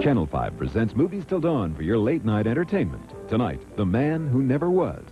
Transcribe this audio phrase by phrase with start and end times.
[0.00, 3.12] Channel 5 presents Movies Till Dawn for your late night entertainment.
[3.28, 5.04] Tonight, The Man Who Never Was.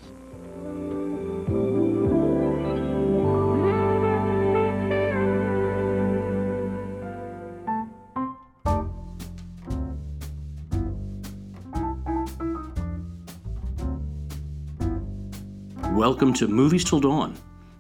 [15.92, 17.36] Welcome to Movies Till Dawn,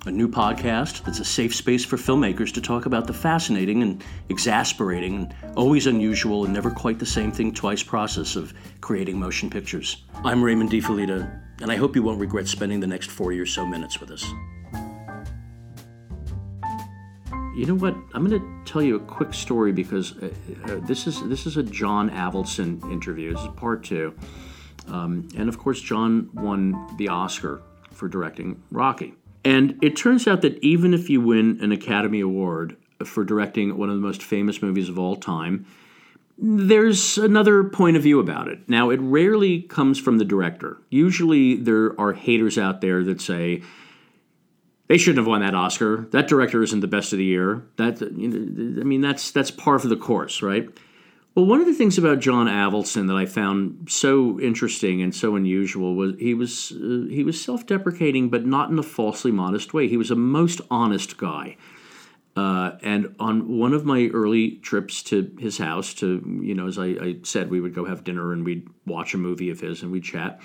[0.08, 4.02] a new podcast that's a safe space for filmmakers to talk about the fascinating and
[4.30, 9.50] exasperating and always unusual and never quite the same thing twice process of creating motion
[9.50, 10.04] pictures.
[10.24, 13.44] I'm Raymond De Felitta, and I hope you won't regret spending the next 40 or
[13.44, 14.24] so minutes with us.
[17.54, 17.94] You know what?
[18.14, 20.30] I'm going to tell you a quick story because uh,
[20.64, 23.34] uh, this is this is a John Avildsen interview.
[23.34, 24.14] This is part two,
[24.86, 27.60] um, and of course, John won the Oscar
[27.92, 29.14] for directing Rocky.
[29.48, 33.88] And it turns out that even if you win an Academy Award for directing one
[33.88, 35.64] of the most famous movies of all time,
[36.36, 38.68] there's another point of view about it.
[38.68, 40.76] Now, it rarely comes from the director.
[40.90, 43.62] Usually, there are haters out there that say,
[44.88, 46.06] they shouldn't have won that Oscar.
[46.10, 47.62] That director isn't the best of the year.
[47.76, 50.68] That I mean, that's that's par for the course, right?
[51.38, 55.36] Well, one of the things about John Avildsen that I found so interesting and so
[55.36, 59.86] unusual was he was uh, he was self-deprecating, but not in a falsely modest way.
[59.86, 61.56] He was a most honest guy.
[62.34, 66.76] Uh, and on one of my early trips to his house, to you know, as
[66.76, 69.84] I, I said, we would go have dinner and we'd watch a movie of his
[69.84, 70.40] and we'd chat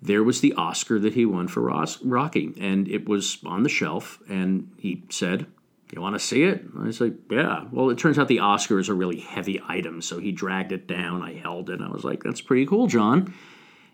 [0.00, 1.60] there was the Oscar that he won for
[2.02, 4.18] Rocky, and it was on the shelf.
[4.30, 5.46] And he said,
[5.92, 8.78] "You want to see it?" I was like, "Yeah." Well, it turns out the Oscar
[8.78, 11.22] is a really heavy item, so he dragged it down.
[11.22, 11.80] I held it.
[11.80, 13.32] I was like, "That's pretty cool, John."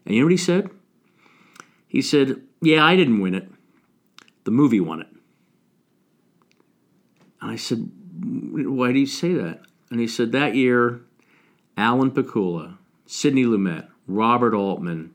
[0.05, 0.71] And you know what he said?
[1.89, 3.51] He said, "Yeah, I didn't win it.
[4.45, 5.09] The movie won it."
[7.41, 7.91] And I said,
[8.23, 11.03] "Why do you say that?" And he said, "That year,
[11.77, 15.13] Alan Pakula, Sidney Lumet, Robert Altman."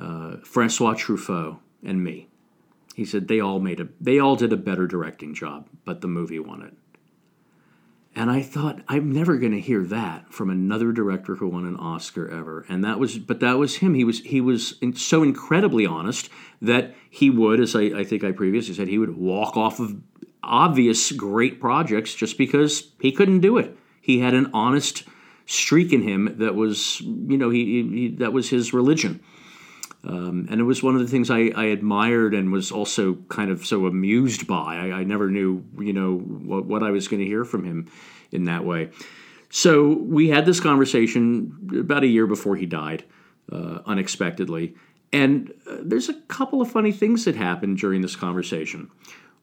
[0.00, 2.28] uh, Francois Truffaut and me.
[3.00, 6.06] He said they all made a they all did a better directing job, but the
[6.06, 6.74] movie won it.
[8.14, 11.78] And I thought I'm never going to hear that from another director who won an
[11.78, 12.66] Oscar ever.
[12.68, 13.94] And that was but that was him.
[13.94, 16.28] He was he was so incredibly honest
[16.60, 19.96] that he would, as I, I think I previously said, he would walk off of
[20.42, 23.78] obvious great projects just because he couldn't do it.
[24.02, 25.04] He had an honest
[25.46, 29.20] streak in him that was you know he, he that was his religion
[30.04, 33.50] um, and it was one of the things I, I, admired and was also kind
[33.50, 34.76] of so amused by.
[34.76, 37.90] I, I never knew, you know, what, what I was going to hear from him
[38.32, 38.90] in that way.
[39.50, 43.04] So we had this conversation about a year before he died,
[43.52, 44.74] uh, unexpectedly.
[45.12, 48.90] And uh, there's a couple of funny things that happened during this conversation.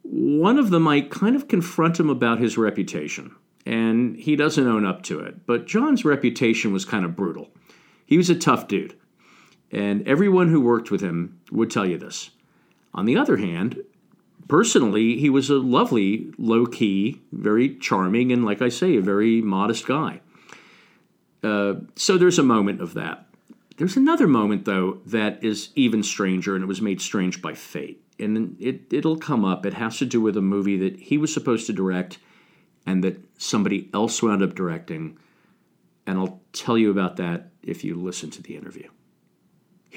[0.02, 3.36] One of them, I kind of confront him about his reputation,
[3.66, 5.46] and he doesn't own up to it.
[5.46, 7.50] But John's reputation was kind of brutal.
[8.06, 8.96] He was a tough dude.
[9.72, 12.30] And everyone who worked with him would tell you this.
[12.94, 13.84] On the other hand,
[14.48, 19.42] personally, he was a lovely, low key, very charming, and like I say, a very
[19.42, 20.22] modest guy.
[21.44, 23.26] Uh, so there's a moment of that.
[23.78, 28.04] There's another moment, though, that is even stranger, and it was made strange by fate.
[28.20, 29.66] And it, it'll come up.
[29.66, 32.18] It has to do with a movie that he was supposed to direct
[32.88, 35.20] and that somebody else wound up directing.
[36.08, 38.90] And I'll tell you about that if you listen to the interview.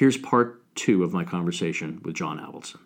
[0.01, 2.79] Here's part two of my conversation with John Avildsen.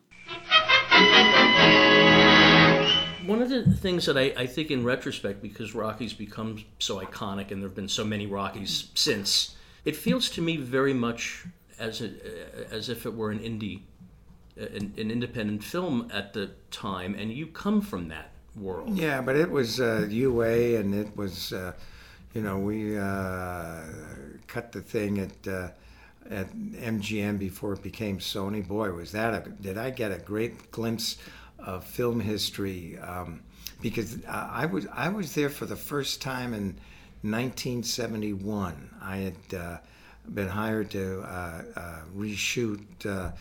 [3.24, 7.52] One of the things that I, I, think, in retrospect, because Rocky's become so iconic
[7.52, 9.54] and there have been so many Rockies since,
[9.84, 11.44] it feels to me very much
[11.78, 12.10] as a,
[12.72, 13.82] as if it were an indie,
[14.56, 18.98] an, an, independent film at the time, and you come from that world.
[18.98, 21.74] Yeah, but it was uh, UA, and it was, uh,
[22.34, 23.82] you know, we uh,
[24.48, 25.68] cut the thing at uh,
[26.30, 28.66] at MGM before it became Sony.
[28.66, 31.16] Boy, was that a, did I get a great glimpse
[31.58, 32.98] of film history?
[32.98, 33.42] Um,
[33.80, 36.76] because I was I was there for the first time in
[37.22, 38.90] 1971.
[39.02, 39.78] I had uh,
[40.32, 43.32] been hired to uh, uh, reshoot uh,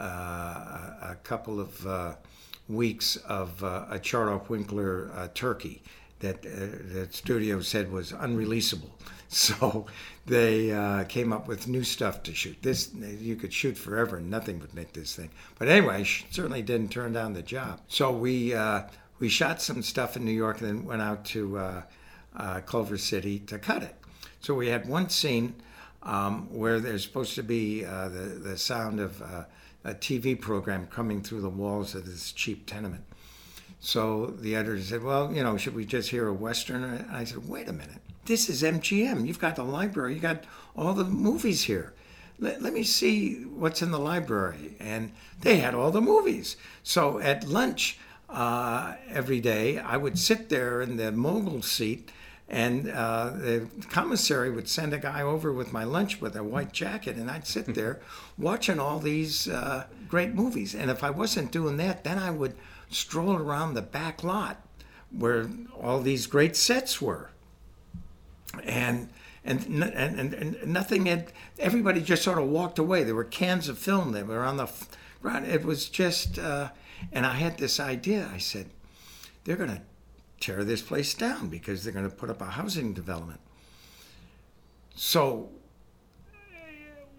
[0.00, 2.14] uh, a couple of uh,
[2.68, 5.82] weeks of a Charles Winkler Turkey
[6.22, 8.90] that the studio said was unreleasable.
[9.32, 9.86] So
[10.26, 12.58] they uh, came up with new stuff to shoot.
[12.60, 15.30] This you could shoot forever, and nothing would make this thing.
[15.58, 17.80] But anyway, certainly didn't turn down the job.
[17.88, 18.82] So we uh,
[19.20, 21.82] we shot some stuff in New York, and then went out to uh,
[22.36, 23.96] uh Culver City to cut it.
[24.40, 25.54] So we had one scene
[26.02, 29.44] um, where there's supposed to be uh, the the sound of uh,
[29.84, 33.04] a TV program coming through the walls of this cheap tenement.
[33.82, 37.24] So the editor said, "Well, you know, should we just hear a western?" And I
[37.24, 39.26] said, "Wait a minute." this is MGM.
[39.26, 40.14] You've got the library.
[40.14, 40.44] You got
[40.76, 41.92] all the movies here.
[42.38, 44.76] Let, let me see what's in the library.
[44.78, 46.56] And they had all the movies.
[46.82, 47.98] So at lunch
[48.28, 52.10] uh, every day, I would sit there in the mogul seat,
[52.48, 56.72] and uh, the commissary would send a guy over with my lunch with a white
[56.72, 58.00] jacket, and I'd sit there
[58.38, 60.74] watching all these uh, great movies.
[60.74, 62.54] And if I wasn't doing that, then I would
[62.94, 64.66] stroll around the back lot
[65.10, 65.48] where
[65.80, 67.30] all these great sets were.
[68.64, 69.08] And
[69.44, 73.02] and, and, and, nothing had, everybody just sort of walked away.
[73.02, 74.70] There were cans of film that were on the
[75.20, 75.46] ground.
[75.46, 76.70] It was just, uh,
[77.12, 78.30] and I had this idea.
[78.32, 78.66] I said,
[79.44, 79.82] they're going to
[80.38, 83.40] tear this place down because they're going to put up a housing development.
[84.94, 85.48] So,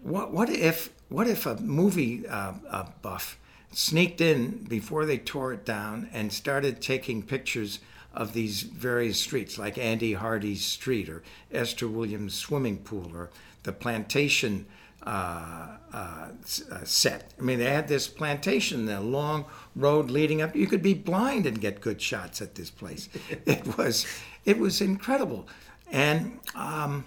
[0.02, 3.38] what, what if what if a movie uh, uh, buff
[3.74, 7.80] sneaked in before they tore it down and started taking pictures
[8.14, 11.22] of these various streets, like Andy Hardy's street or
[11.52, 13.30] Esther Williams' swimming pool or
[13.64, 14.66] the plantation
[15.04, 16.28] uh, uh,
[16.72, 17.34] uh, set.
[17.38, 19.44] I mean, they had this plantation, a long
[19.76, 20.56] road leading up.
[20.56, 23.08] You could be blind and get good shots at this place.
[23.46, 24.06] it was,
[24.44, 25.46] it was incredible,
[25.90, 27.04] and um,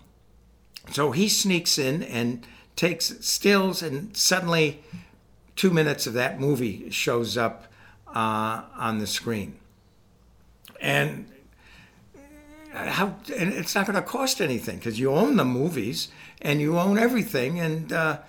[0.91, 4.83] so he sneaks in and takes stills, and suddenly,
[5.57, 7.65] two minutes of that movie shows up
[8.07, 9.59] uh, on the screen.
[10.79, 11.29] And
[12.71, 16.09] how and it's not going to cost anything because you own the movies
[16.41, 17.59] and you own everything.
[17.59, 18.19] And uh,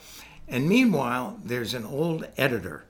[0.48, 2.86] and meanwhile there's an old editor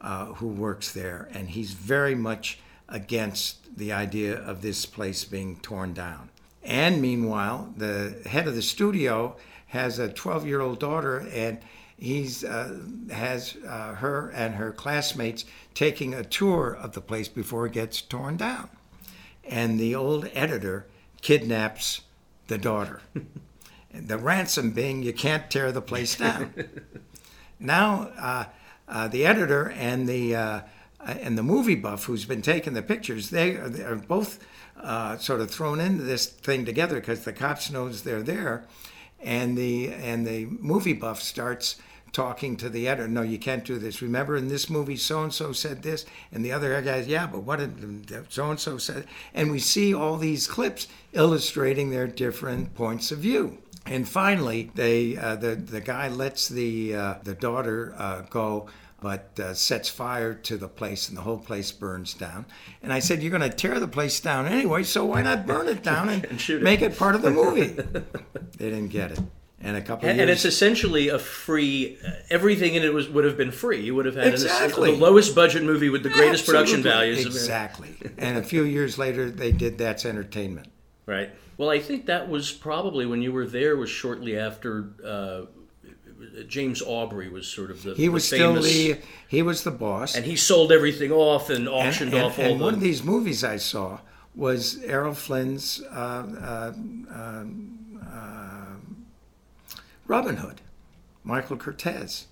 [0.00, 5.56] uh, who works there and he's very much against the idea of this place being
[5.60, 6.28] torn down.
[6.62, 9.36] And meanwhile the head of the studio
[9.68, 11.58] has a 12 year old daughter and
[11.98, 12.78] he's uh,
[13.10, 18.00] has uh, her and her classmates taking a tour of the place before it gets
[18.00, 18.68] torn down
[19.48, 20.86] and the old editor
[21.22, 22.02] kidnaps
[22.46, 23.00] the daughter.
[23.94, 26.54] the ransom being you can't tear the place down.
[27.58, 28.44] now, uh,
[28.86, 30.60] uh, the editor and the uh,
[31.00, 34.44] and the movie buff who's been taking the pictures, they are, they are both
[34.80, 38.66] uh, sort of thrown into this thing together because the cops knows they're there,
[39.20, 41.76] and the and the movie buff starts
[42.12, 44.02] talking to the editor, no, you can't do this.
[44.02, 47.42] Remember in this movie, so and so said this, and the other guy, yeah, but
[47.42, 49.06] what did so and so said?
[49.34, 53.58] And we see all these clips illustrating their different points of view.
[53.86, 58.68] And finally, they uh, the the guy lets the uh, the daughter uh, go
[59.00, 62.44] but uh, sets fire to the place and the whole place burns down.
[62.82, 65.68] And I said, You're going to tear the place down anyway, so why not burn
[65.68, 66.62] it down and, and it.
[66.62, 67.68] make it part of the movie?
[67.68, 69.20] they didn't get it
[69.60, 70.08] and a couple.
[70.08, 71.98] And, and, it's essentially a free.
[72.04, 73.80] Uh, everything in it was would have been free.
[73.80, 74.92] You would have had exactly.
[74.92, 76.52] the lowest budget movie with the greatest Absolutely.
[76.52, 77.26] production values.
[77.26, 77.96] Exactly.
[78.18, 80.68] and a few years later, they did That's Entertainment.
[81.06, 81.30] Right.
[81.56, 83.76] Well, I think that was probably when you were there.
[83.76, 84.90] Was shortly after.
[85.04, 85.42] Uh,
[86.48, 90.16] James Aubrey was sort of the he was the still the he was the boss,
[90.16, 92.44] and he sold everything off and auctioned and, and, off all.
[92.44, 94.00] And one of these movies I saw
[94.34, 96.72] was Errol Flynn's uh, uh,
[97.12, 97.44] uh,
[100.08, 100.62] Robin Hood,
[101.22, 102.24] Michael Curtiz.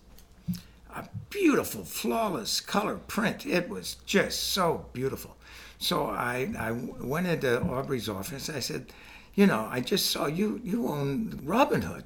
[0.94, 3.44] A beautiful, flawless color print.
[3.44, 5.36] It was just so beautiful.
[5.78, 8.48] So I, I went into Aubrey's office.
[8.48, 8.94] I said,
[9.34, 12.04] you know, I just saw you, you own Robin Hood.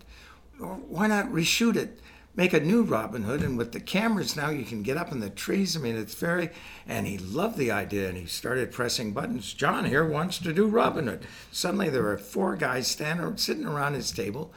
[0.58, 2.00] Why not reshoot it?
[2.40, 5.20] Make a new Robin Hood, and with the cameras now, you can get up in
[5.20, 5.76] the trees.
[5.76, 6.48] I mean, it's very.
[6.88, 9.52] And he loved the idea, and he started pressing buttons.
[9.52, 11.26] John here wants to do Robin Hood.
[11.52, 14.54] Suddenly, there were four guys standing, sitting around his table,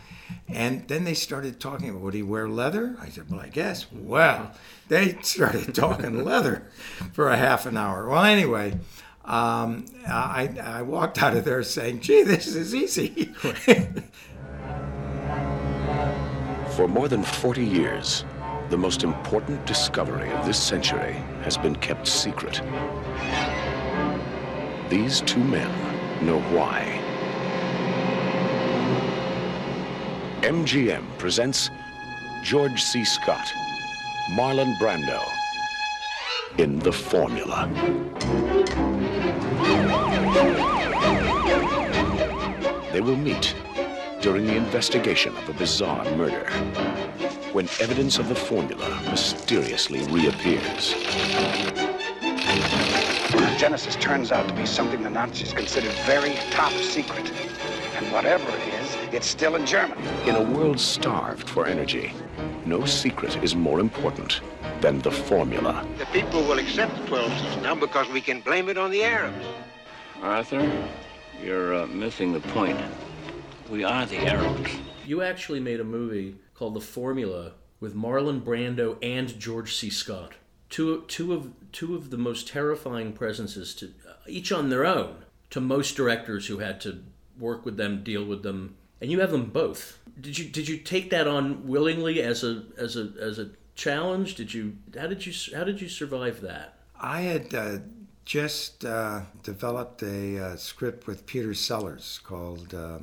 [0.47, 2.95] and then they started talking about would he wear leather?
[3.01, 3.91] I said, well, I guess.
[3.91, 4.53] Well,
[4.87, 6.65] they started talking leather
[7.11, 8.07] for a half an hour.
[8.07, 8.79] Well, anyway,
[9.25, 13.33] um, I, I walked out of there saying, gee, this is easy.
[16.75, 18.25] for more than 40 years,
[18.70, 21.13] the most important discovery of this century
[21.44, 22.62] has been kept secret.
[24.89, 25.70] These two men
[26.25, 27.00] know why.
[30.42, 31.70] MGM presents
[32.44, 33.06] George C.
[33.06, 33.46] Scott,
[34.32, 35.22] Marlon Brando
[36.58, 37.70] in The Formula.
[42.92, 43.56] They will meet
[44.24, 46.50] during the investigation of a bizarre murder
[47.51, 50.94] when evidence of the formula mysteriously reappears.
[53.60, 57.30] Genesis turns out to be something the Nazis considered very top secret.
[57.98, 60.01] And whatever it is, it's still in Germany.
[60.25, 62.13] In a world starved for energy,
[62.65, 64.39] no secret is more important
[64.80, 65.86] than the formula.
[65.98, 69.03] The people will accept the 12 steps now because we can blame it on the
[69.03, 69.46] Arabs.
[70.22, 70.72] Arthur,
[71.44, 72.80] you're uh, missing the point.
[73.70, 74.72] We are the Arabs.
[75.05, 79.89] You actually made a movie called The Formula with Marlon Brando and George C.
[79.89, 80.34] Scott.
[80.70, 83.93] Two, two of two of the most terrifying presences to
[84.27, 87.03] each on their own to most directors who had to
[87.38, 90.00] work with them, deal with them, and you have them both.
[90.20, 94.36] Did you did you take that on willingly as a as a as a challenge?
[94.36, 96.77] Did you how did you how did you survive that?
[97.00, 97.77] I had uh,
[98.25, 103.00] just uh, developed a uh, script with Peter Sellers called uh,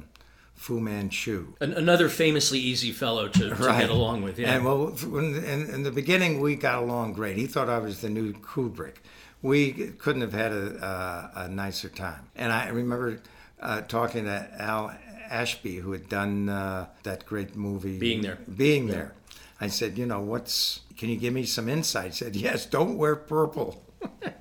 [0.60, 1.54] Fu Manchu.
[1.62, 3.80] An, another famously easy fellow to, to Right.
[3.80, 4.38] get along with.
[4.38, 4.56] Yeah.
[4.56, 7.38] And well, when, in, in the beginning, we got along great.
[7.38, 8.96] He thought I was the new Kubrick.
[9.40, 12.28] We couldn't have had a, a, a nicer time.
[12.36, 13.22] And I remember
[13.58, 14.94] uh, talking to Hal
[15.30, 18.36] Ashby, who had done uh, that great movie, Being There.
[18.54, 19.14] Being there.
[19.62, 20.80] I said, you know, what's?
[20.98, 22.08] Can you give me some insight?
[22.10, 22.66] He said, yes.
[22.66, 23.82] Don't wear purple.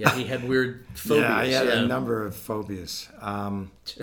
[0.00, 1.22] yeah, he had weird phobias.
[1.22, 1.82] Yeah, I had yeah.
[1.82, 3.08] a number of phobias.
[3.20, 3.70] Um,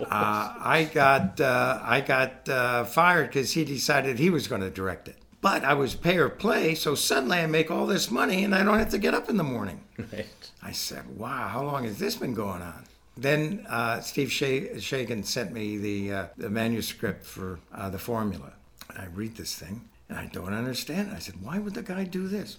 [0.00, 4.70] uh, I got uh, I got uh, fired because he decided he was going to
[4.70, 5.16] direct it.
[5.42, 8.64] But I was pay or play, so suddenly I make all this money and I
[8.64, 9.84] don't have to get up in the morning.
[9.98, 10.26] Right.
[10.62, 12.84] I said, "Wow, how long has this been going on?"
[13.16, 18.54] Then uh, Steve Sha- Shagan sent me the uh, the manuscript for uh, the formula.
[18.96, 21.12] I read this thing and I don't understand.
[21.14, 22.56] I said, "Why would the guy do this?"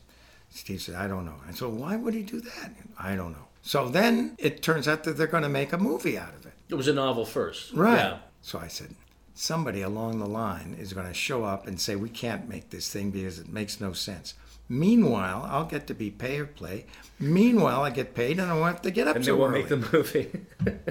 [0.50, 3.48] Steve said, "I don't know." I said, "Why would he do that?" I don't know.
[3.62, 6.54] So then it turns out that they're going to make a movie out of it.
[6.70, 7.74] It was a novel first.
[7.74, 7.98] Right.
[7.98, 8.18] Yeah.
[8.42, 8.94] So I said,
[9.34, 12.92] somebody along the line is going to show up and say, we can't make this
[12.92, 14.36] thing because it makes no sense.
[14.70, 16.86] Meanwhile, I'll get to be pay or play.
[17.20, 19.52] Meanwhile, I get paid and I won't have to get up And they so won't
[19.54, 19.60] early.
[19.64, 20.32] make the movie.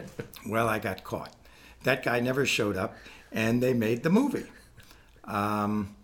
[0.46, 1.32] Well, I got caught.
[1.84, 2.94] That guy never showed up,
[3.32, 4.44] and they made the movie.
[5.24, 5.96] Um,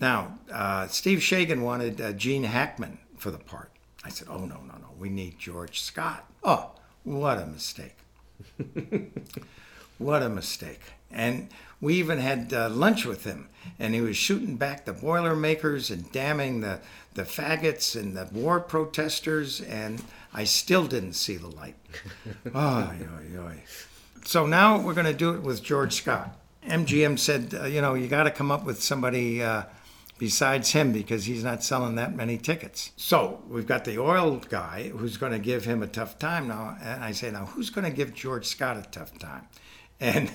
[0.00, 3.70] now, uh, Steve Shagan wanted uh, Gene Hackman for the part.
[4.04, 4.88] I said, "Oh no, no, no!
[4.98, 6.70] We need George Scott." Oh,
[7.04, 7.96] what a mistake!
[9.98, 10.80] what a mistake!
[11.10, 11.48] And
[11.80, 16.10] we even had uh, lunch with him, and he was shooting back the Boilermakers and
[16.12, 16.80] damning the
[17.14, 20.02] the faggots and the war protesters, and
[20.32, 21.76] I still didn't see the light.
[22.54, 23.62] Oy, oy, oy.
[24.24, 26.36] So now we're going to do it with George Scott.
[26.66, 29.64] MGM said, uh, you know, you got to come up with somebody uh,
[30.20, 32.92] besides him because he's not selling that many tickets.
[32.94, 36.76] So we've got the oil guy who's going to give him a tough time now.
[36.82, 39.48] And I say, now who's going to give George Scott a tough time?
[40.02, 40.32] And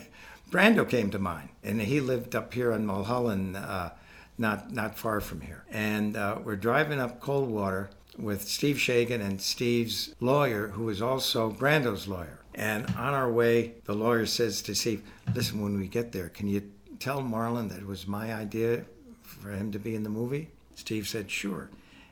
[0.52, 3.90] Brando came to mind, and he lived up here in Mulholland, uh,
[4.38, 5.66] not not far from here.
[5.72, 11.52] And uh, we're driving up Coldwater with Steve Shagan and Steve's lawyer, who is also
[11.52, 12.42] Brando's lawyer.
[12.54, 15.02] And on our way, the lawyer says to Steve,
[15.34, 16.62] "Listen, when we get there, can you
[17.00, 18.86] tell Marlon that it was my idea
[19.46, 21.70] for him to be in the movie?" Steve said, "Sure."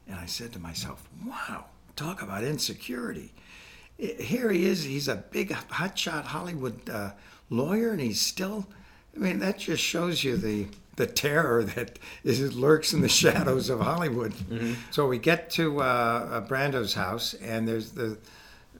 [0.07, 3.33] And I said to myself, "Wow, talk about insecurity."
[3.97, 4.83] here he is.
[4.83, 7.11] He's a big hotshot Hollywood uh,
[7.49, 8.67] lawyer, and he's still.
[9.15, 13.69] I mean, that just shows you the the terror that is lurks in the shadows
[13.69, 14.33] of Hollywood.
[14.91, 18.17] So we get to uh, uh, Brando's house, and there's the,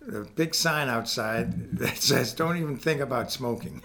[0.01, 3.81] the big sign outside that says, "Don't even think about smoking."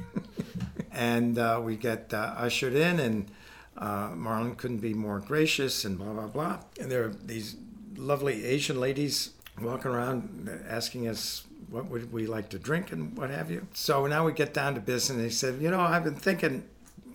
[0.90, 3.30] and uh, we get uh, ushered in, and
[3.78, 6.58] uh, Marlon couldn't be more gracious, and blah blah blah.
[6.80, 7.56] And there are these
[7.96, 9.30] lovely Asian ladies
[9.60, 13.66] walking around asking us what would we like to drink and what have you.
[13.74, 15.10] So now we get down to business.
[15.10, 16.64] And he said, you know, I've been thinking,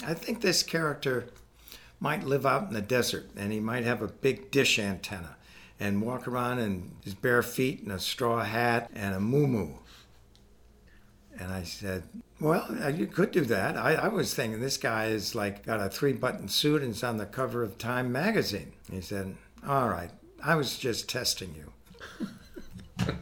[0.05, 1.25] I think this character
[1.99, 5.37] might live out in the desert, and he might have a big dish antenna
[5.79, 9.69] and walk around in his bare feet and a straw hat and a moo
[11.39, 12.03] and I said,
[12.43, 13.77] well, uh, you could do that.
[13.77, 17.01] I, I was thinking this guy is like got a three button suit and is
[17.01, 18.73] on the cover of Time magazine.
[18.91, 20.11] He said, all right,
[20.43, 21.71] I was just testing you.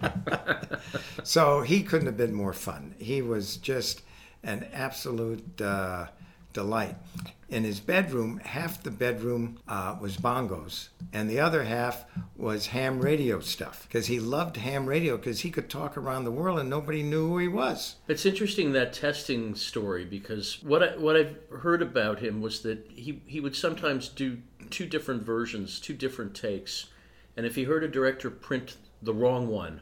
[1.24, 2.96] so he couldn't have been more fun.
[2.98, 4.02] He was just
[4.44, 6.08] an absolute uh,
[6.54, 6.96] delight.
[7.50, 12.06] In his bedroom, half the bedroom uh, was bongos, and the other half
[12.38, 16.32] was ham radio stuff because he loved ham radio because he could talk around the
[16.32, 17.98] world and nobody knew who he was.
[18.08, 22.90] It's interesting that testing story because what I, what I've heard about him was that
[22.90, 24.38] he he would sometimes do
[24.70, 26.86] two different versions, two different takes,
[27.36, 29.82] and if he heard a director print the wrong one,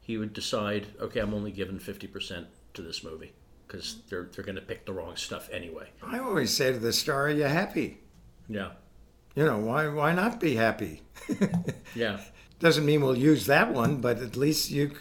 [0.00, 3.34] he would decide, okay, I'm only giving fifty percent to this movie
[3.66, 5.88] because they're they're going to pick the wrong stuff anyway.
[6.02, 7.98] I always say to the star, "Are you happy?"
[8.48, 8.72] Yeah,
[9.34, 11.02] You know, why why not be happy?
[11.94, 12.20] yeah.
[12.60, 14.92] Doesn't mean we'll use that one, but at least you,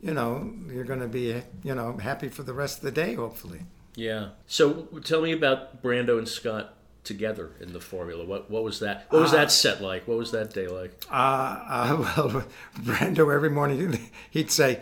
[0.00, 3.14] you know, you're going to be, you know, happy for the rest of the day,
[3.14, 3.60] hopefully.
[3.94, 4.30] Yeah.
[4.46, 8.24] So tell me about Brando and Scott together in the formula.
[8.24, 9.06] What what was that?
[9.10, 10.06] What was that set like?
[10.06, 10.92] What was that day like?
[11.10, 12.44] Uh, uh, well,
[12.80, 14.80] Brando every morning he'd say,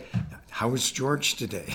[0.49, 1.73] "How was George today?"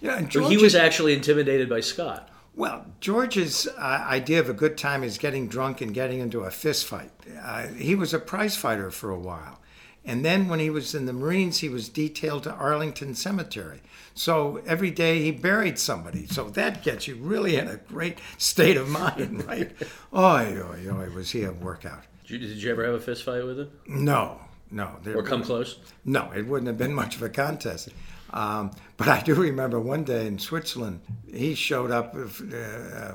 [0.00, 2.28] Yeah, and So he was actually intimidated by Scott.
[2.54, 6.50] Well, George's uh, idea of a good time is getting drunk and getting into a
[6.50, 7.10] fist fight.
[7.42, 9.60] Uh, he was a prize fighter for a while.
[10.04, 13.80] And then when he was in the Marines, he was detailed to Arlington Cemetery.
[14.14, 16.26] So every day he buried somebody.
[16.26, 19.70] So that gets you really in a great state of mind, right?
[20.14, 22.04] Oy, oy, oy, was he a workout?
[22.26, 23.70] Did you, did you ever have a fist fight with him?
[23.86, 24.40] No,
[24.70, 24.90] no.
[25.04, 25.78] there- Or come close?
[26.04, 27.90] no, it wouldn't have been much of a contest.
[28.32, 31.00] Um, but I do remember one day in Switzerland,
[31.32, 33.12] he showed up uh,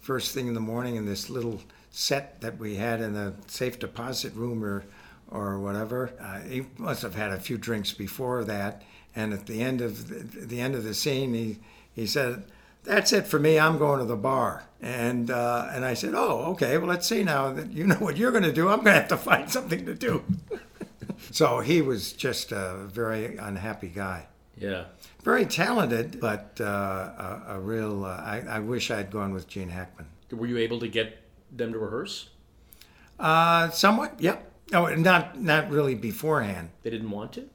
[0.00, 3.78] first thing in the morning in this little set that we had in the safe
[3.78, 4.84] deposit room or,
[5.30, 6.12] or whatever.
[6.20, 8.82] Uh, he must have had a few drinks before that.
[9.16, 11.58] And at the end of the, the end of the scene, he,
[11.94, 12.44] he said,
[12.84, 13.58] that's it for me.
[13.58, 14.64] I'm going to the bar.
[14.80, 16.78] And uh, and I said, oh, okay.
[16.78, 18.68] Well, let's see now that you know what you're going to do.
[18.68, 20.24] I'm going to have to find something to do.
[21.30, 24.26] so he was just a very unhappy guy.
[24.60, 24.84] Yeah.
[25.24, 28.04] Very talented, but uh, a, a real.
[28.04, 30.06] Uh, I, I wish I'd gone with Gene Hackman.
[30.30, 31.18] Were you able to get
[31.50, 32.28] them to rehearse?
[33.18, 34.52] Uh, somewhat, yep.
[34.70, 36.70] No, not not really beforehand.
[36.82, 37.48] They didn't want to?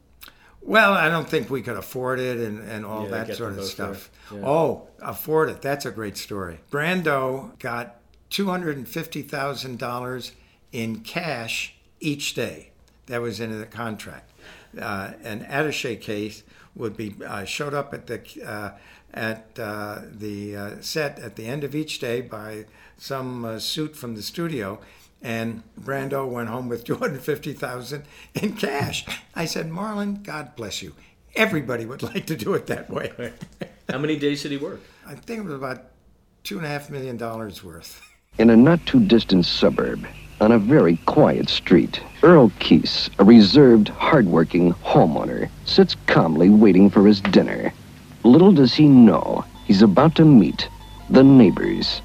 [0.62, 3.66] Well, I don't think we could afford it and, and all Yeah, that sort of
[3.66, 4.10] stuff.
[4.34, 4.40] Yeah.
[4.44, 5.62] Oh, afford it.
[5.62, 6.60] That's a great story.
[6.72, 7.98] Brando got
[8.32, 10.32] $250,000
[10.72, 12.72] in cash each day.
[13.06, 14.32] That was in the contract.
[14.80, 16.42] Uh, an attache case
[16.76, 18.72] would be uh, showed up at the uh,
[19.14, 22.66] at uh, the uh, set at the end of each day by
[22.98, 24.80] some uh, suit from the studio,
[25.22, 28.04] and Brando went home with two hundred fifty thousand
[28.34, 29.06] in cash.
[29.34, 30.94] I said, Marlon, God bless you.
[31.36, 33.34] Everybody would like to do it that way.
[33.90, 34.82] How many days did he work?
[35.06, 35.86] I think it was about
[36.44, 38.02] two and a half million dollars worth.
[38.38, 40.06] In a not too distant suburb,
[40.42, 47.06] on a very quiet street, Earl Keese, a reserved, hardworking homeowner, sits calmly waiting for
[47.06, 47.74] his dinner.
[48.24, 50.68] Little does he know, he's about to meet
[51.10, 52.02] the neighbors.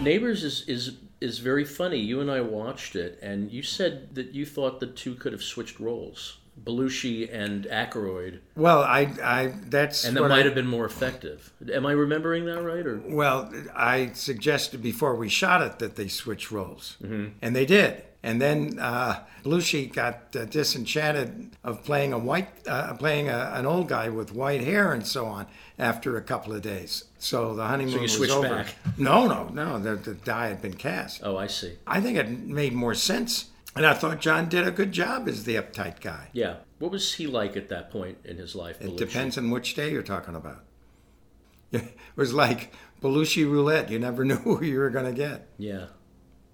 [0.00, 1.98] Neighbors is, is is very funny.
[1.98, 5.42] You and I watched it, and you said that you thought the two could have
[5.42, 10.66] switched roles, Belushi and Aykroyd, Well, I, I that's and that might I- have been
[10.66, 11.52] more effective.
[11.72, 12.86] Am I remembering that right?
[12.86, 18.02] Or Well, I suggested before we shot it that they switch roles, and they did.
[18.22, 23.66] And then uh, Belushi got uh, disenchanted of playing a white, uh, playing a, an
[23.66, 25.46] old guy with white hair and so on
[25.78, 27.04] after a couple of days.
[27.18, 28.48] So the honeymoon you was over.
[28.48, 28.74] back?
[28.98, 29.78] No, no, no.
[29.78, 31.20] The, the die had been cast.
[31.22, 31.74] oh, I see.
[31.86, 35.44] I think it made more sense, and I thought John did a good job as
[35.44, 36.28] the uptight guy.
[36.32, 36.56] Yeah.
[36.78, 38.80] What was he like at that point in his life?
[38.80, 38.96] It Belushi?
[38.98, 40.64] depends on which day you're talking about.
[41.72, 43.90] It was like Belushi roulette.
[43.90, 45.48] You never knew who you were going to get.
[45.58, 45.86] Yeah.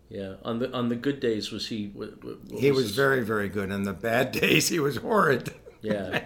[0.09, 0.35] Yeah.
[0.45, 1.91] On the on the good days, was he?
[1.95, 3.71] What, what He was his- very, very good.
[3.71, 5.55] On the bad days, he was horrid.
[5.83, 6.25] Yeah.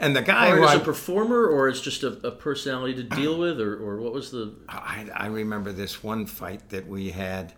[0.00, 3.02] And the guy Or who as a performer, or as just a, a personality to
[3.04, 4.54] deal with, or, or what was the?
[4.68, 7.52] I, I remember this one fight that we had,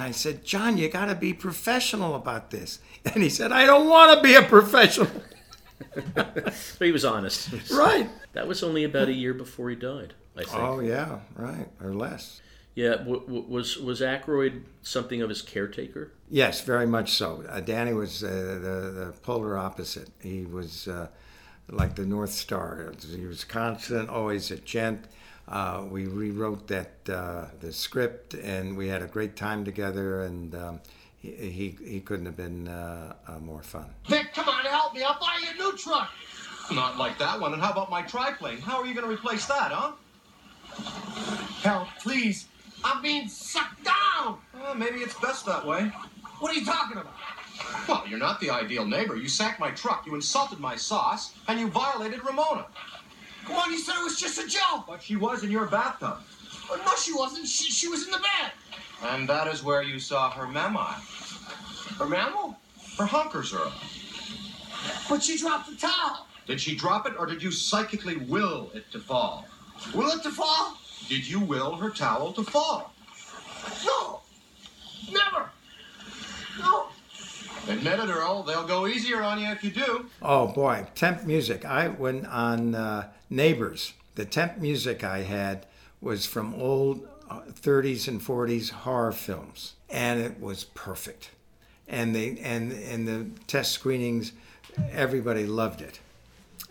[0.00, 2.78] and I said, John, you got to be professional about this.
[3.04, 5.08] And he said, I don't want to be a professional.
[6.14, 7.50] But he was honest.
[7.70, 8.08] right.
[8.34, 10.14] That was only about a year before he died.
[10.36, 10.56] I think.
[10.56, 12.40] Oh, yeah, right, or less.
[12.74, 12.96] Yeah.
[12.96, 16.12] W- w- was was Aykroyd something of his caretaker?
[16.28, 17.42] Yes, very much so.
[17.48, 20.10] Uh, Danny was uh, the, the polar opposite.
[20.20, 21.08] He was uh,
[21.70, 22.92] like the North Star.
[23.16, 25.06] He was constant, always a gent.
[25.50, 30.22] Uh, we rewrote that uh, the script, and we had a great time together.
[30.22, 30.80] And um,
[31.18, 33.86] he, he he couldn't have been uh, uh, more fun.
[34.06, 35.02] Vic, come on, help me.
[35.02, 36.10] I'll buy you a new truck.
[36.70, 37.52] Not like that one.
[37.52, 38.58] And how about my triplane?
[38.58, 39.92] How are you going to replace that, huh?
[41.62, 42.46] Help, please.
[42.84, 44.38] I'm being sucked down.
[44.54, 45.90] Well, maybe it's best that way.
[46.38, 47.12] What are you talking about?
[47.88, 49.16] Well, you're not the ideal neighbor.
[49.16, 52.66] You sacked my truck, you insulted my sauce, and you violated Ramona.
[53.50, 54.86] Come on, you said it was just a joke.
[54.86, 56.18] But she was in your bathtub.
[56.70, 57.48] Oh, no, she wasn't.
[57.48, 58.52] She, she was in the bed.
[59.02, 60.86] And that is where you saw her memo.
[61.98, 62.56] Her mammal?
[62.96, 63.72] Her hunkers, Earl.
[65.08, 66.28] But she dropped the towel.
[66.46, 69.46] Did she drop it, or did you psychically will it to fall?
[69.94, 70.78] Will it to fall?
[71.08, 72.92] Did you will her towel to fall?
[73.84, 74.20] No.
[75.10, 75.50] Never.
[76.60, 76.89] No.
[77.70, 78.42] Admit it, Earl.
[78.42, 80.06] They'll go easier on you if you do.
[80.22, 81.64] Oh boy, temp music.
[81.64, 83.94] I went on uh, Neighbors.
[84.16, 85.66] The temp music I had
[86.00, 91.30] was from old uh, 30s and 40s horror films, and it was perfect.
[91.88, 94.32] And they and in the test screenings,
[94.92, 96.00] everybody loved it.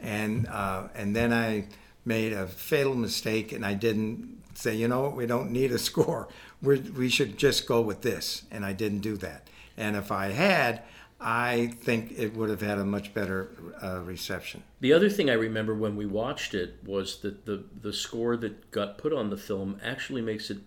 [0.01, 1.65] And uh, and then I
[2.05, 5.77] made a fatal mistake, and I didn't say, you know what, we don't need a
[5.89, 6.27] score.
[6.61, 9.47] we we should just go with this, and I didn't do that.
[9.79, 10.83] And if I had,
[11.19, 13.49] I think it would have had a much better
[13.81, 14.63] uh, reception.
[14.81, 18.71] The other thing I remember when we watched it was that the the score that
[18.71, 20.59] got put on the film actually makes it.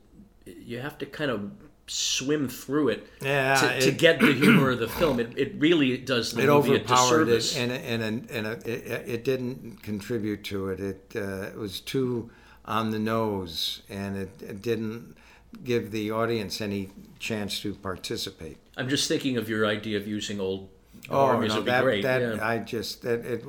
[0.44, 1.53] You have to kind of
[1.87, 5.20] swim through it Yeah, to, to get the humor of the film.
[5.20, 8.68] It, it really does the it movie a overpowered it, and and and, and it,
[9.09, 10.81] it didn't contribute to it.
[10.81, 12.31] It uh, it was too
[12.64, 15.16] on the nose, and it, it didn't
[15.65, 18.59] give the audience any chance to participate.
[18.77, 20.69] I'm just thinking of your idea of using old
[21.11, 22.03] Oh no, would be that great.
[22.03, 22.47] that yeah.
[22.47, 23.45] I just that it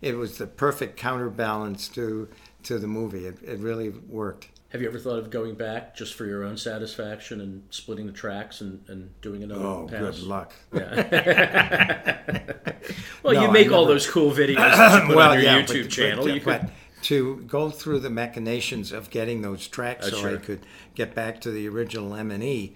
[0.00, 2.28] it was the perfect counterbalance to
[2.64, 3.26] to the movie.
[3.26, 4.48] It it really worked.
[4.68, 8.12] Have you ever thought of going back just for your own satisfaction and splitting the
[8.12, 10.00] tracks and, and doing another Oh, pass?
[10.00, 10.54] good luck.
[10.72, 12.18] Yeah.
[13.22, 15.82] well, No, you make all those cool videos that you put on your yeah, YouTube
[15.82, 16.24] but- channel.
[16.24, 16.70] But, you could, but
[17.02, 20.60] to go through the machinations of getting those tracks Uh, so I could
[20.94, 22.74] get back to the original M and E,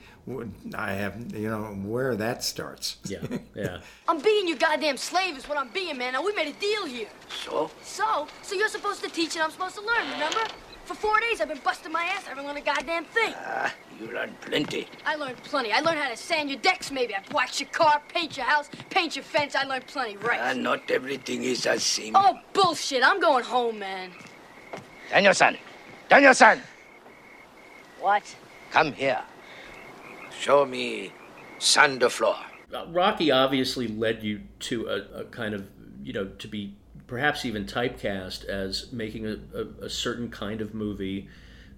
[0.75, 2.97] I have you know where that starts.
[3.05, 3.19] yeah,
[3.55, 3.81] yeah.
[4.09, 6.12] I'm being your goddamn slave is what I'm being, man.
[6.15, 7.09] Now, we made a deal here.
[7.45, 7.71] So?
[7.83, 8.27] So?
[8.43, 10.41] So you're supposed to teach and I'm supposed to learn, remember?
[10.87, 12.27] For four days, I've been busting my ass.
[12.27, 13.35] I haven't learned a goddamn thing.
[13.38, 14.87] Ah, you learned plenty.
[15.05, 15.72] I learned plenty.
[15.72, 17.12] I learned how to sand your decks, maybe.
[17.12, 19.57] I wax your car, paint your house, paint your fence.
[19.57, 20.38] I learned plenty, right?
[20.40, 22.14] Ah, not everything is as same.
[22.14, 23.03] Oh, bullshit.
[23.03, 24.12] I'm going home, man.
[25.11, 25.57] Daniel-san!
[26.09, 26.62] Daniel-san!
[28.01, 28.37] What?
[28.70, 29.22] Come here.
[30.38, 31.12] Show me
[31.59, 32.37] sand the floor.
[32.72, 35.66] Uh, Rocky obviously led you to a, a kind of,
[36.05, 40.75] you know, to be perhaps even typecast as making a, a, a certain kind of
[40.75, 41.29] movie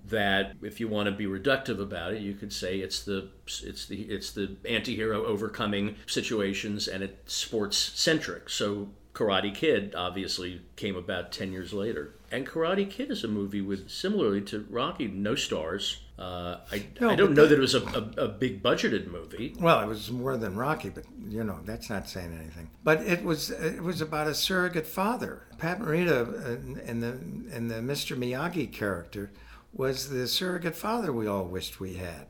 [0.06, 3.28] that, if you want to be reductive about it, you could say it's the
[3.62, 8.48] it's the it's the anti-hero overcoming situations and it's sports centric.
[8.48, 13.60] So Karate Kid obviously came about ten years later, and Karate Kid is a movie
[13.60, 16.00] with similarly to Rocky, no stars.
[16.18, 17.82] Uh, I, No, I don't know that- that it was a,
[18.18, 19.54] a, a big budgeted movie.
[19.58, 22.70] Well, it was more than Rocky, but you know that's not saying anything.
[22.82, 25.42] But it was it was about a surrogate father.
[25.58, 27.12] Pat Morita uh, in the
[27.56, 28.16] in the Mr.
[28.16, 29.30] Miyagi character
[29.72, 32.26] was the surrogate father we all wished we had.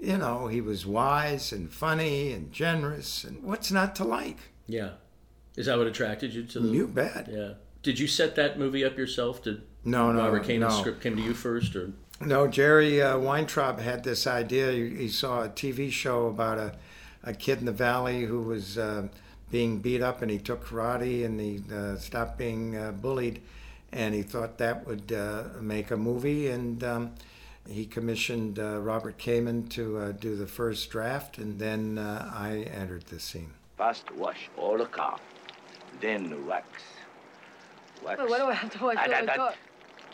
[0.00, 4.38] You know, he was wise and funny and generous, and what's not to like?
[4.68, 4.90] Yeah.
[5.56, 6.68] Is that what attracted you to the?
[6.68, 7.28] You bet.
[7.30, 7.54] Yeah.
[7.82, 9.42] Did you set that movie up yourself?
[9.42, 10.80] Did No, no, Robert Kamen's no.
[10.80, 14.70] script came to you first, or No, Jerry uh, Weintraub had this idea.
[14.70, 16.74] He, he saw a TV show about a,
[17.24, 19.08] a kid in the valley who was uh,
[19.50, 23.42] being beat up, and he took karate and he uh, stopped being uh, bullied,
[23.92, 26.48] and he thought that would uh, make a movie.
[26.48, 27.14] And um,
[27.68, 32.68] he commissioned uh, Robert Kamen to uh, do the first draft, and then uh, I
[32.72, 33.52] entered the scene.
[33.76, 35.18] First wash all the car,
[36.00, 36.66] then wax.
[38.04, 38.20] Wax.
[38.20, 38.96] Wait, why do I have to watch?
[38.98, 39.56] Ah, all that- the that-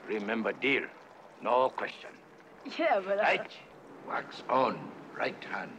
[0.08, 0.88] Remember, dear,
[1.42, 2.10] no question.
[2.78, 3.18] Yeah, but...
[3.18, 3.50] Uh, Right.
[4.06, 4.78] Wax on,
[5.16, 5.70] right hand.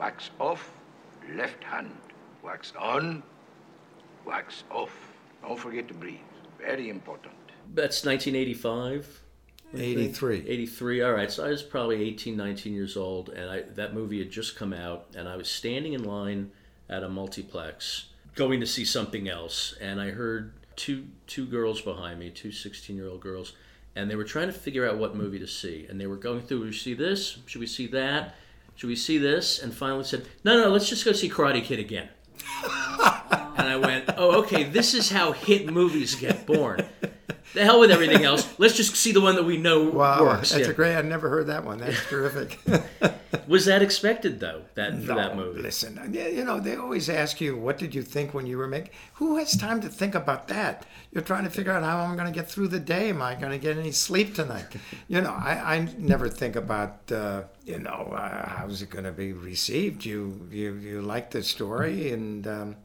[0.00, 0.72] Wax off,
[1.36, 1.96] left hand.
[2.42, 3.22] Wax on,
[4.24, 4.92] wax off.
[5.42, 6.18] Don't forget to breathe.
[6.58, 7.34] Very important.
[7.74, 9.20] that's 1985.
[9.76, 10.44] 83.
[10.48, 11.02] 83.
[11.02, 11.30] All right.
[11.30, 14.72] So I was probably 18, 19 years old, and I, that movie had just come
[14.72, 16.50] out, and I was standing in line
[16.88, 22.18] at a multiplex going to see something else, and I heard two two girls behind
[22.18, 23.54] me, two 16 year old girls,
[23.96, 26.40] and they were trying to figure out what movie to see, and they were going
[26.42, 27.38] through, should we see this?
[27.46, 28.34] Should we see that?
[28.76, 29.62] Should we see this?
[29.62, 32.08] And finally said, no, no, let's just go see Karate Kid again.
[32.64, 36.84] and I went, oh, okay, this is how hit movies get born.
[37.54, 38.46] The hell with everything else.
[38.58, 40.50] Let's just see the one that we know Wow, works.
[40.50, 40.72] that's Yeah.
[40.72, 40.96] a great.
[40.96, 41.78] I've never heard that one.
[41.78, 42.58] That's terrific.
[43.48, 44.62] Was that expected though?
[44.74, 45.60] That for that No, movie?
[45.62, 48.90] Listen, you know, they always ask you, what did you think when you were making?
[49.14, 50.86] Who has time to think about that?
[51.12, 53.10] You're trying to figure out how I'm going to get through the day.
[53.10, 54.66] Am I going to get any sleep tonight?
[55.08, 59.12] You know, I, I never think about, uh, you know, uh, how's it going to
[59.12, 60.04] be received.
[60.04, 62.76] You, you, you like the story and um,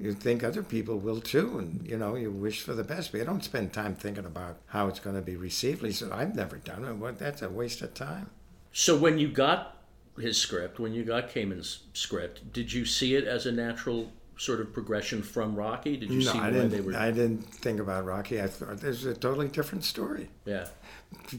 [0.00, 1.58] you think other people will too.
[1.58, 4.56] And, you know, you wish for the best, but you don't spend time thinking about
[4.66, 5.84] how it's going to be received.
[5.84, 6.94] He said, I've never done it.
[6.94, 8.30] What, that's a waste of time.
[8.72, 9.76] So when you got
[10.18, 14.60] his script, when you got Kamen's script, did you see it as a natural sort
[14.62, 15.98] of progression from Rocky?
[15.98, 16.96] Did you no, see I they were?
[16.96, 18.40] I didn't think about Rocky.
[18.40, 20.30] I thought there's a totally different story.
[20.46, 20.66] Yeah.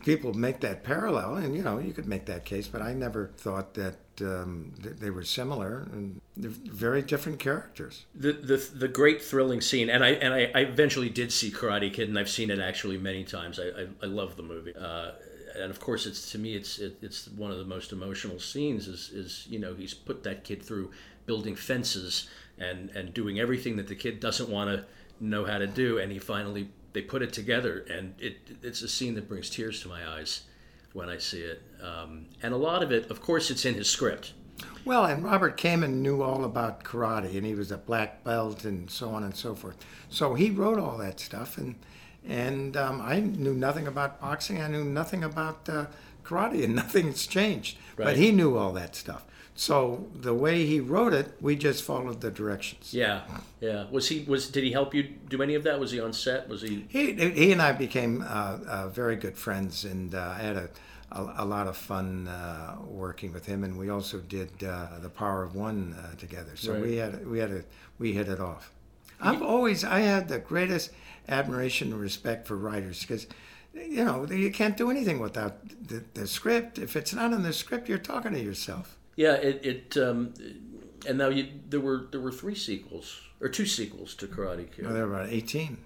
[0.04, 3.32] People make that parallel, and you know you could make that case, but I never
[3.38, 8.06] thought that um, th- they were similar and very different characters.
[8.16, 11.92] the the the great thrilling scene, and I and I, I eventually did see Karate
[11.94, 13.60] Kid, and I've seen it actually many times.
[13.60, 15.12] I I, I love the movie, uh,
[15.56, 18.88] and of course, it's to me, it's it, it's one of the most emotional scenes.
[18.88, 20.92] Is is you know he's put that kid through
[21.26, 24.86] building fences and and doing everything that the kid doesn't want to
[25.20, 28.88] know how to do, and he finally they put it together, and it it's a
[28.88, 30.44] scene that brings tears to my eyes
[30.94, 31.62] when I see it.
[31.82, 34.34] Um, and a lot of it, of course, it's in his script.
[34.84, 38.90] Well, and Robert Kamen knew all about karate, and he was a black belt, and
[38.90, 39.78] so on and so forth.
[40.10, 41.76] So he wrote all that stuff, and
[42.28, 44.62] and um, I knew nothing about boxing.
[44.62, 45.86] I knew nothing about uh,
[46.24, 47.78] karate, and nothing's changed.
[47.96, 48.06] Right.
[48.06, 49.26] But he knew all that stuff.
[49.62, 52.96] So the way he wrote it, we just followed the directions.
[52.96, 53.22] Yeah,
[53.60, 53.86] yeah.
[53.92, 55.80] Was he was did he help you do any of that?
[55.80, 56.50] Was he on set?
[56.50, 56.88] Was he?
[56.90, 60.70] He, he and I became uh, uh, very good friends, and uh, I had a,
[61.12, 63.64] a, a lot of fun uh, working with him.
[63.64, 66.56] And we also did uh, the Power of One uh, together.
[66.56, 66.82] So Right.
[66.82, 67.64] we had we had a
[68.00, 68.72] we hit it off.
[69.20, 70.90] I've always I had the greatest
[71.30, 73.28] admiration and respect for writers because
[73.76, 75.54] you know you can't do anything without
[75.88, 76.80] the, the script.
[76.80, 78.98] If it's not in the script, you're talking to yourself.
[79.16, 79.66] Yeah, it.
[79.66, 80.34] it um,
[81.08, 84.86] and now you, there were there were three sequels or two sequels to Karate Kid.
[84.86, 85.78] Well, there were about eighteen.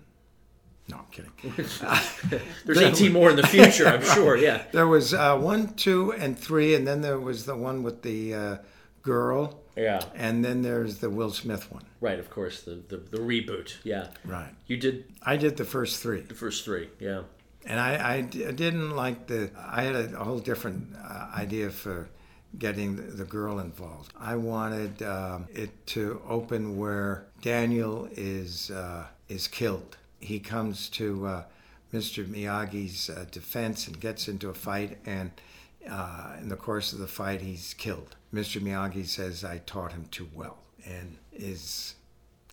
[0.87, 1.31] No, I'm kidding.
[2.65, 4.37] There's 18 more in the future, I'm sure.
[4.37, 4.65] Yeah.
[4.71, 8.33] There was uh, one, two, and three, and then there was the one with the
[8.35, 8.57] uh,
[9.01, 9.63] girl.
[9.75, 10.01] Yeah.
[10.13, 11.85] And then there's the Will Smith one.
[12.01, 13.77] Right, of course, the, the, the reboot.
[13.83, 14.09] Yeah.
[14.23, 14.53] Right.
[14.67, 16.21] You did I did the first three.
[16.21, 16.89] the first three.
[16.99, 17.23] Yeah.
[17.65, 19.49] And I, I d- I didn't like the.
[19.57, 22.09] I had a, a whole different uh, idea for
[22.59, 24.13] getting the, girl involved.
[24.19, 29.97] I wanted um, it to open where Daniel is uh, is killed.
[30.19, 31.43] He comes to uh,
[31.93, 32.25] Mr.
[32.25, 35.31] Miyagi's uh, defense and gets into a fight, and
[35.89, 38.15] uh, in the course of the fight, he's killed.
[38.33, 38.61] Mr.
[38.61, 41.95] Miyagi says, "I taught him too well," and is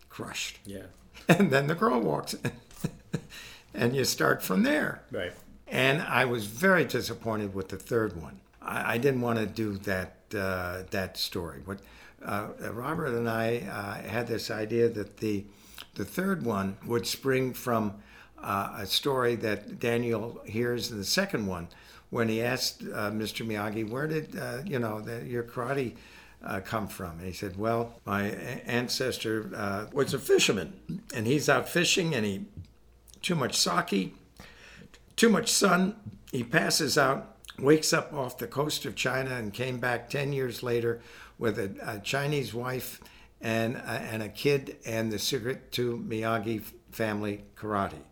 [0.09, 0.59] crushed.
[0.65, 0.87] Yeah.
[1.29, 2.53] And then the girl walks in,
[3.75, 5.03] and you start from there.
[5.13, 5.33] Right.
[5.69, 8.41] And I was very disappointed with the third one.
[8.73, 11.61] I, I didn't want to do that uh, that story.
[11.65, 11.81] But
[12.25, 15.45] uh, Robert and I uh, had this idea that the
[15.95, 17.95] the third one would spring from
[18.43, 21.69] uh, a story that Daniel hears in the second one
[22.11, 23.47] when he asked uh, Mr.
[23.47, 24.35] Miyagi, "Where did
[24.67, 25.95] you know the, your karate?"
[26.45, 27.19] Uh, come from?
[27.19, 28.23] And he said, Well, my
[28.67, 30.73] ancestor uh, was a fisherman,
[31.15, 32.47] and he's out fishing, and he
[33.23, 34.17] too much sake,
[35.15, 35.95] too much sun.
[36.33, 37.32] He passes out,
[37.63, 41.01] wakes up off the coast of China, and came back 10 years later
[41.39, 43.01] with a, a Chinese wife
[43.41, 48.03] and, a, and a kid and the secret to Miyagi family karate.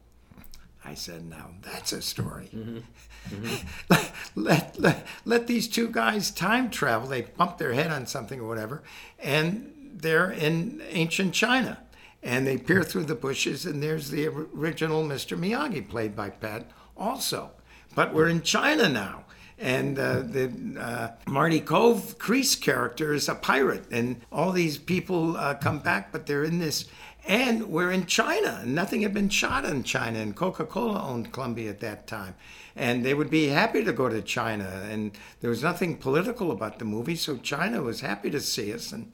[0.85, 2.49] I said, now that's a story.
[2.55, 4.01] Mm-hmm.
[4.35, 7.09] let, let, let these two guys time travel.
[7.09, 8.83] They bump their head on something or whatever,
[9.19, 11.79] and they're in ancient China.
[12.23, 15.39] And they peer through the bushes, and there's the original Mr.
[15.39, 17.51] Miyagi, played by Pat, also.
[17.95, 19.25] But we're in China now.
[19.61, 25.37] And uh, the uh, Marty Kove Kreese character is a pirate, and all these people
[25.37, 26.87] uh, come back, but they're in this.
[27.29, 28.63] And we're in China.
[28.65, 32.35] Nothing had been shot in China, and Coca Cola owned Columbia at that time.
[32.75, 34.87] And they would be happy to go to China.
[34.91, 38.93] And there was nothing political about the movie, so China was happy to see us.
[38.93, 39.13] And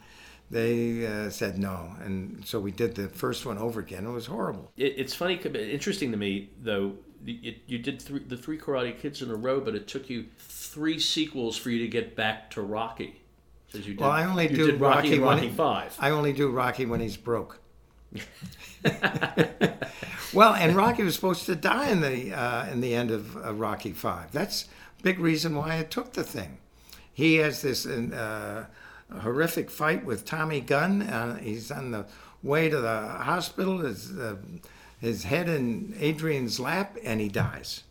[0.51, 1.91] they uh, said no.
[2.05, 4.07] And so we did the first one over again.
[4.07, 4.71] It was horrible.
[4.77, 6.95] It, it's funny, interesting to me though.
[7.25, 10.27] It, you did three, the three Karate Kids in a row, but it took you
[10.39, 13.21] three sequels for you to get back to Rocky.
[13.73, 15.97] You did, Well, I only do Rocky, when Rocky he- Five.
[15.99, 17.61] I only do Rocky when he's broke.
[20.33, 23.53] well, and Rocky was supposed to die in the uh, in the end of uh,
[23.55, 24.33] Rocky Five.
[24.33, 24.65] That's
[24.99, 26.59] a big reason why I took the thing.
[27.13, 28.67] He has this uh,
[29.21, 31.03] horrific fight with Tommy Gunn.
[31.03, 32.07] Uh, he's on the
[32.43, 33.79] way to the hospital.
[33.79, 34.37] His uh,
[35.07, 37.83] his head in Adrian's lap, and he dies.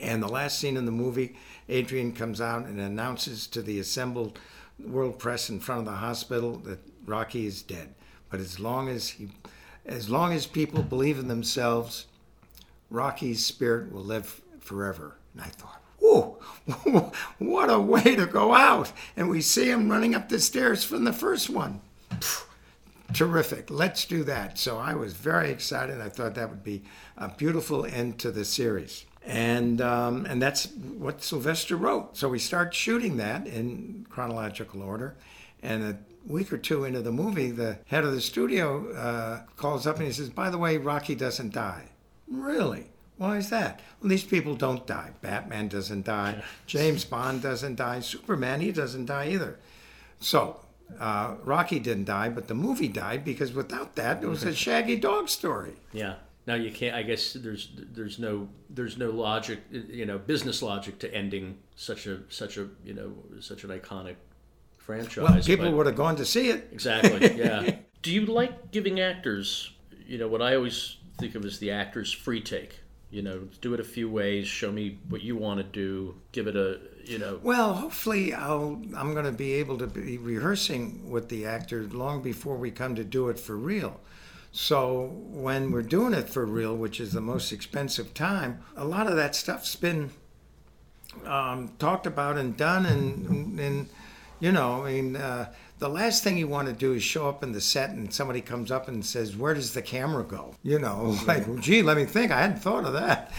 [0.00, 1.36] And the last scene in the movie,
[1.68, 4.38] Adrian comes out and announces to the assembled
[4.78, 7.94] world press in front of the hospital that Rocky is dead.
[8.30, 9.28] But as long as he,
[9.84, 12.06] as long as people believe in themselves,
[12.90, 15.16] Rocky's spirit will live forever.
[15.34, 16.38] And I thought, whoa,
[17.38, 18.92] what a way to go out!
[19.16, 21.80] And we see him running up the stairs from the first one.
[23.12, 23.70] Terrific.
[23.70, 24.58] Let's do that.
[24.58, 26.00] So I was very excited.
[26.00, 26.82] I thought that would be
[27.16, 29.06] a beautiful end to the series.
[29.24, 32.16] And um, and that's what Sylvester wrote.
[32.16, 35.16] So we start shooting that in chronological order.
[35.62, 39.86] And a week or two into the movie, the head of the studio uh, calls
[39.86, 41.90] up and he says, "By the way, Rocky doesn't die."
[42.28, 42.86] Really?
[43.18, 43.80] Why is that?
[44.00, 45.10] Well, these people don't die.
[45.22, 46.42] Batman doesn't die.
[46.66, 48.00] James Bond doesn't die.
[48.00, 49.58] Superman, he doesn't die either.
[50.20, 50.60] So
[50.98, 54.96] uh, Rocky didn't die, but the movie died because without that, it was a Shaggy
[54.96, 55.74] Dog story.
[55.92, 56.14] Yeah.
[56.46, 56.94] Now you can't.
[56.94, 62.06] I guess there's there's no there's no logic, you know, business logic to ending such
[62.06, 64.14] a such a you know such an iconic
[64.78, 65.16] franchise.
[65.16, 66.68] Well, people but- would have gone to see it.
[66.72, 67.34] Exactly.
[67.36, 67.76] Yeah.
[68.02, 69.72] Do you like giving actors,
[70.06, 72.78] you know, what I always think of as the actor's free take?
[73.10, 74.46] You know, do it a few ways.
[74.46, 76.14] Show me what you want to do.
[76.30, 77.40] Give it a, you know.
[77.42, 82.22] Well, hopefully, I'll, I'm going to be able to be rehearsing with the actor long
[82.22, 84.00] before we come to do it for real.
[84.52, 89.06] So when we're doing it for real, which is the most expensive time, a lot
[89.06, 90.10] of that stuff's been
[91.24, 93.88] um, talked about and done, and and
[94.40, 97.42] you know, I mean, uh, the last thing you want to do is show up
[97.42, 100.78] in the set and somebody comes up and says, "Where does the camera go?" You
[100.78, 102.32] know, like, gee, let me think.
[102.32, 103.32] I hadn't thought of that.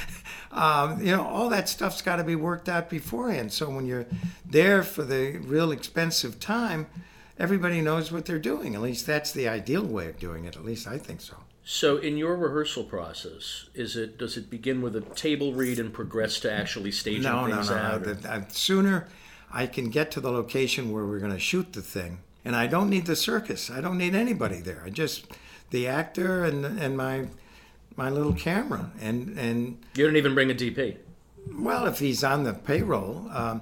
[0.57, 3.53] Um, you know, all that stuff's got to be worked out beforehand.
[3.53, 4.07] So when you're
[4.45, 6.87] there for the real expensive time,
[7.37, 8.73] everybody knows what they're doing.
[8.75, 10.55] At least that's the ideal way of doing it.
[10.55, 11.35] At least I think so.
[11.69, 15.93] So, in your rehearsal process, is it does it begin with a table read and
[15.93, 17.75] progress to actually staging No, no, things no.
[17.75, 18.01] out?
[18.05, 18.13] no.
[18.13, 19.09] The, the sooner
[19.51, 22.67] I can get to the location where we're going to shoot the thing, and I
[22.67, 23.69] don't need the circus.
[23.69, 24.81] I don't need anybody there.
[24.85, 25.25] I just
[25.71, 27.27] the actor and and my
[27.97, 30.97] my little camera and and you don't even bring a DP.
[31.59, 33.29] well, if he's on the payroll.
[33.33, 33.61] Um,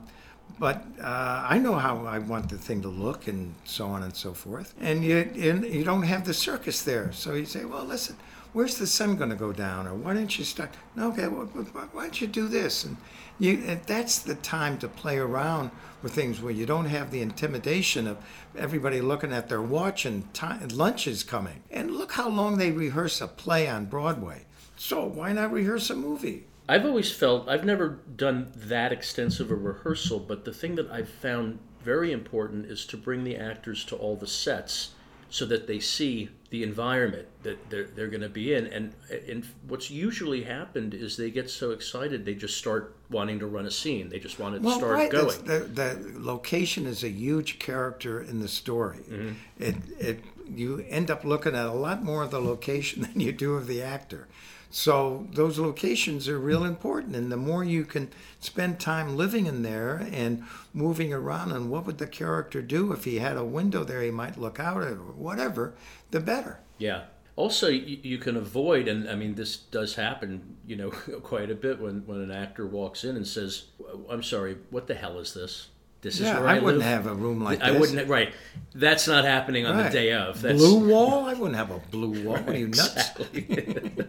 [0.57, 4.15] but uh, I know how I want the thing to look and so on and
[4.15, 4.73] so forth.
[4.79, 7.11] And you, and you don't have the circus there.
[7.11, 8.15] So you say, well, listen,
[8.55, 9.85] where's the sun going to go down?
[9.85, 10.73] Or why don't you start?
[10.95, 12.85] No, okay, well, why why don't you do this?
[12.85, 12.95] And,
[13.37, 17.21] you, and that's the time to play around with things where you don't have the
[17.21, 18.17] intimidation of
[18.57, 21.63] everybody looking at their watch and time, lunch is coming.
[21.69, 24.45] And look how long they rehearse a play on Broadway.
[24.77, 26.47] So why not rehearse a movie?
[26.69, 31.09] I've always felt I've never done that extensive a rehearsal, but the thing that I've
[31.09, 34.94] found very important is to bring the actors to all the sets
[35.35, 38.67] so that they see the environment that they're, they're going to be in.
[38.67, 38.93] And,
[39.27, 43.65] and what's usually happened is they get so excited they just start wanting to run
[43.65, 44.07] a scene.
[44.07, 45.11] They just want to Well, start right.
[45.11, 45.43] going.
[45.43, 48.99] The, the location is a huge character in the story.
[48.99, 49.33] Mm-hmm.
[49.59, 53.33] It, it, you end up looking at a lot more of the location than you
[53.33, 54.29] do of the actor.
[54.69, 59.63] So those locations are real important, and the more you can spend time living in
[59.63, 63.83] there and moving around, and what would the character do if he had a window
[63.83, 65.73] there he might look out at, or whatever,
[66.11, 66.59] the better.
[66.77, 67.03] Yeah.
[67.37, 70.89] Also, you, you can avoid, and I mean, this does happen, you know,
[71.23, 73.65] quite a bit when, when an actor walks in and says,
[74.09, 75.67] "I'm sorry, what the hell is this?
[76.05, 77.79] This Yeah, is where I I, wouldn't live." have a room like I this.
[77.81, 78.07] wouldn't.
[78.07, 78.31] Right.
[78.75, 79.91] That's not happening on Right.
[79.91, 80.39] the day of.
[80.39, 81.25] That's Blue wall?
[81.25, 82.37] I wouldn't have a blue wall.
[82.47, 82.95] Are you nuts?
[83.33, 83.91] Exactly.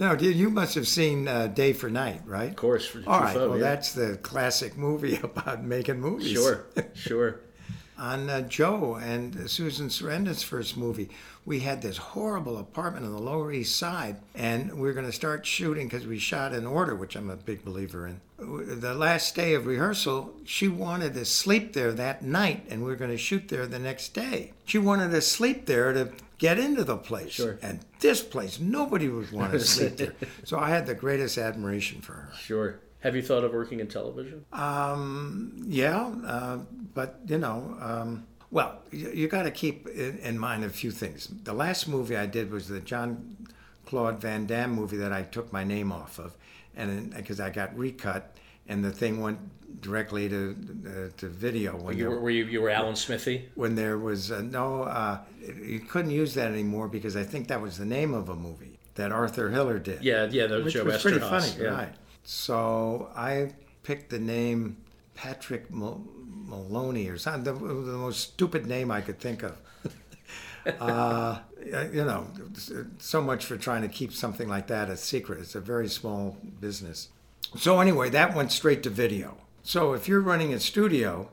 [0.00, 2.50] No, dude, you must have seen uh, Day for Night, right?
[2.50, 2.86] Of course.
[2.86, 3.62] For All right, well, yeah.
[3.64, 6.30] that's the classic movie about making movies.
[6.30, 7.40] Sure, sure.
[7.98, 11.10] On uh, Joe and Susan Sarandon's first movie,
[11.44, 15.12] we had this horrible apartment on the Lower East Side, and we are going to
[15.12, 18.20] start shooting because we shot in order, which I'm a big believer in.
[18.38, 22.96] The last day of rehearsal, she wanted to sleep there that night, and we are
[22.96, 24.52] going to shoot there the next day.
[24.64, 27.32] She wanted to sleep there to get into the place.
[27.32, 27.58] Sure.
[27.62, 30.14] And this place, nobody would want to sleep there.
[30.44, 32.28] So I had the greatest admiration for her.
[32.38, 32.78] Sure.
[33.08, 34.44] Have you thought of working in television?
[34.52, 36.58] Um, yeah, uh,
[36.92, 40.90] but you know, um, well, you, you got to keep in, in mind a few
[40.90, 41.26] things.
[41.44, 43.48] The last movie I did was the John
[43.86, 46.36] Claude Van Damme movie that I took my name off of,
[46.76, 48.36] and because I got recut,
[48.68, 49.38] and the thing went
[49.80, 50.54] directly to
[50.86, 51.76] uh, to video.
[51.78, 53.48] When You there- were, were you, you were Alan Smithee?
[53.54, 55.20] when there was uh, no, uh,
[55.62, 58.78] you couldn't use that anymore because I think that was the name of a movie
[58.96, 60.04] that Arthur Hiller did.
[60.04, 61.68] Yeah, yeah, that was which Joe was pretty funny, yeah.
[61.68, 61.94] right?
[62.30, 63.52] So I
[63.84, 64.76] picked the name
[65.14, 66.04] Patrick Mal-
[66.44, 69.56] Maloney or something, the, the most stupid name I could think of.
[70.78, 72.26] uh, you know,
[72.98, 75.40] so much for trying to keep something like that a secret.
[75.40, 77.08] It's a very small business.
[77.56, 79.38] So anyway, that went straight to video.
[79.62, 81.30] So if you're running a studio,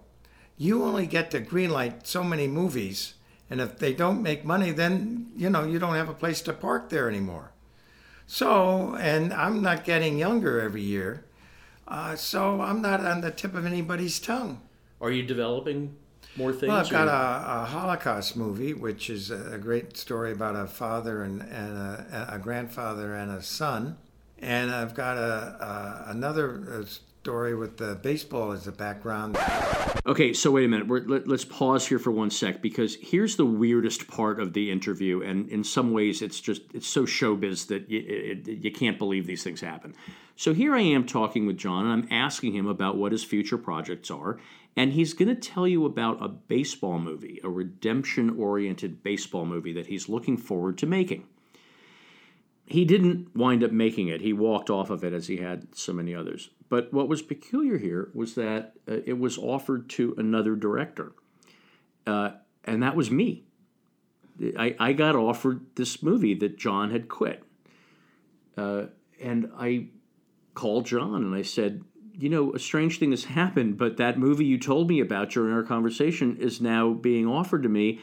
[0.57, 3.15] you only get to greenlight so many movies,
[3.49, 6.53] and if they don't make money, then you know you don't have a place to
[6.53, 7.51] park there anymore.
[8.27, 11.25] So, and I'm not getting younger every year,
[11.87, 14.61] uh, so I'm not on the tip of anybody's tongue.
[14.99, 15.95] Are you developing
[16.35, 16.69] more things?
[16.69, 21.21] Well, I've got a, a Holocaust movie, which is a, great story about a father
[21.23, 23.97] and, and a, a grandfather and a son.
[24.39, 26.85] And I've got a, a another
[27.25, 29.35] story with the baseball as a background.
[30.05, 30.87] Okay, so wait a minute.
[30.87, 34.69] We're, let, let's pause here for one sec because here's the weirdest part of the
[34.69, 38.99] interview, and in some ways, it's just it's so showbiz that you, it, you can't
[38.99, 39.95] believe these things happen.
[40.35, 43.57] So here I am talking with John, and I'm asking him about what his future
[43.57, 44.39] projects are,
[44.77, 49.87] and he's going to tell you about a baseball movie, a redemption-oriented baseball movie that
[49.87, 51.25] he's looking forward to making.
[52.67, 54.21] He didn't wind up making it.
[54.21, 56.51] He walked off of it as he had so many others.
[56.67, 61.11] But what was peculiar here was that uh, it was offered to another director,
[62.07, 62.31] uh,
[62.63, 63.43] and that was me.
[64.57, 67.43] I, I got offered this movie that John had quit.
[68.57, 68.85] Uh,
[69.21, 69.87] and I
[70.53, 71.83] called John and I said,
[72.17, 75.53] you know, a strange thing has happened, but that movie you told me about during
[75.53, 77.99] our conversation is now being offered to me.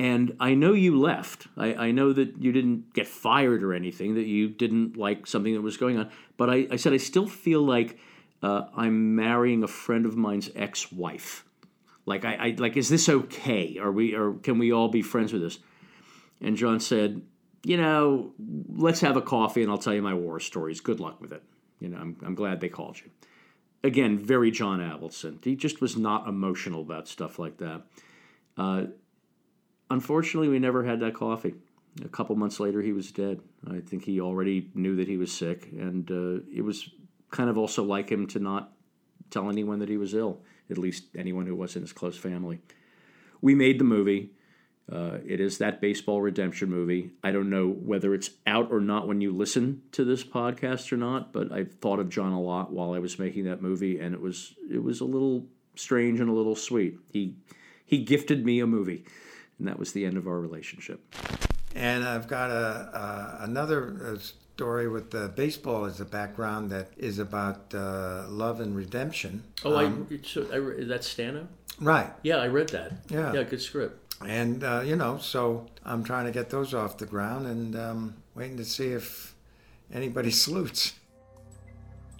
[0.00, 1.46] And I know you left.
[1.58, 5.52] I, I know that you didn't get fired or anything, that you didn't like something
[5.52, 6.10] that was going on.
[6.38, 7.98] But I, I said, I still feel like
[8.42, 11.44] uh, I'm marrying a friend of mine's ex wife.
[12.06, 13.76] Like, I, I, like, is this okay?
[13.76, 15.58] Are we, or can we all be friends with this?
[16.40, 17.20] And John said,
[17.62, 18.32] you know,
[18.74, 20.80] let's have a coffee and I'll tell you my war stories.
[20.80, 21.42] Good luck with it.
[21.78, 23.10] You know, I'm, I'm glad they called you.
[23.84, 25.44] Again, very John Avildsen.
[25.44, 27.82] He just was not emotional about stuff like that.
[28.56, 28.84] Uh,
[29.90, 31.54] unfortunately, we never had that coffee.
[32.04, 33.40] A couple months later, he was dead.
[33.68, 36.88] I think he already knew that he was sick, and uh, it was
[37.30, 38.72] kind of also like him to not
[39.30, 42.60] tell anyone that he was ill, at least anyone who wasn't his close family.
[43.40, 44.32] We made the movie.
[44.90, 47.12] Uh, it is that baseball redemption movie.
[47.22, 50.96] I don't know whether it's out or not when you listen to this podcast or
[50.96, 54.14] not, but I thought of John a lot while I was making that movie, and
[54.14, 56.98] it was it was a little strange and a little sweet.
[57.12, 57.36] He
[57.84, 59.04] he gifted me a movie,
[59.60, 61.00] and that was the end of our relationship.
[61.76, 66.88] And I've got a, a another uh, story with the baseball as a background that
[66.96, 69.44] is about uh, love and redemption.
[69.64, 71.46] Oh, Um, I, so I that's Stano.
[71.78, 72.10] right.
[72.22, 72.92] Yeah, I read that.
[73.08, 73.32] Yeah.
[73.32, 74.14] yeah, good script.
[74.26, 78.14] And uh, you know, so I'm trying to get those off the ground and um,
[78.34, 79.34] waiting to see if
[79.92, 80.94] anybody salutes.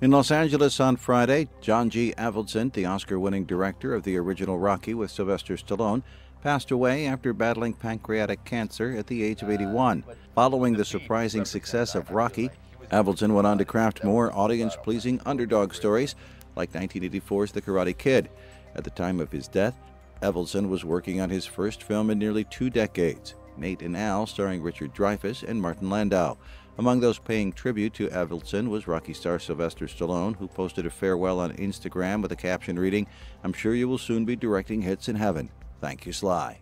[0.03, 2.15] In Los Angeles on Friday, John G.
[2.17, 6.03] Avildsen, the Oscar winning director of the original Rocky with Sylvester Stallone,
[6.43, 10.05] passed away after battling pancreatic cancer at the age of 81.
[10.35, 12.51] Following the surprising success of Rocky,
[12.91, 16.15] Avildsen went on to craft more audience pleasing underdog stories
[16.57, 18.29] like 1984's The Karate Kid.
[18.75, 19.77] At the time of his death,
[20.23, 24.63] Avildsen was working on his first film in nearly two decades, Nate and Al, starring
[24.63, 26.37] Richard Dreyfuss and Martin Landau.
[26.79, 31.39] Among those paying tribute to Avildsen was Rocky star Sylvester Stallone, who posted a farewell
[31.41, 33.07] on Instagram with a caption reading,
[33.45, 35.51] I'm sure you will soon be directing hits in heaven.
[35.81, 36.61] Thank you, Sly.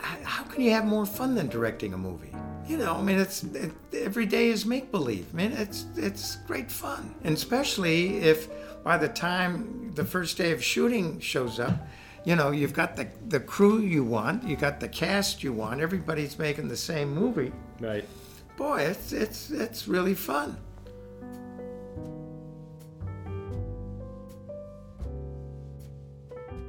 [0.00, 2.34] How can you have more fun than directing a movie?
[2.66, 5.26] You know, I mean, it's it, every day is make believe.
[5.32, 8.48] I mean, it's it's great fun, and especially if
[8.82, 11.86] by the time the first day of shooting shows up,
[12.24, 15.80] you know, you've got the the crew you want, you got the cast you want.
[15.80, 17.52] Everybody's making the same movie.
[17.80, 18.08] Right.
[18.56, 20.56] Boy, it's it's it's really fun.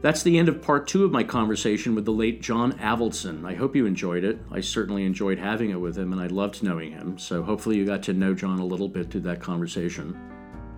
[0.06, 3.43] That's the end of part two of my conversation with the late John Avildsen.
[3.43, 4.38] I hope you enjoyed it.
[4.51, 7.18] I certainly enjoyed having it with him, and I loved knowing him.
[7.18, 10.16] So hopefully you got to know John a little bit through that conversation.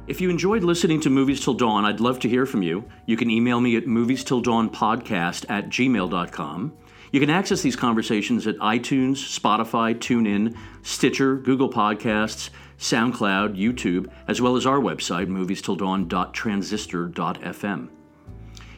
[0.08, 2.86] If you enjoyed listening to Movies Till Dawn, I'd love to hear from you.
[3.06, 6.78] You can email me at moviestilldawnpodcast at gmail.com.
[7.12, 12.50] You can access these conversations at iTunes, Spotify, TuneIn, Stitcher, Google Podcasts,
[12.80, 17.90] SoundCloud, YouTube, as well as our website, moviestilldawn.transistor.fm.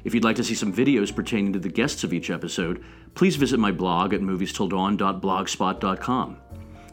[0.04, 2.84] If you'd like to see some videos pertaining to the guests of each episode,
[3.16, 6.38] please visit my blog at moviestilldawn.blogspot.com.